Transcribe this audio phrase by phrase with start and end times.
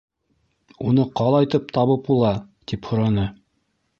[0.91, 2.33] Уны ҡалайтып табып була?-
[2.71, 3.29] тип һораны.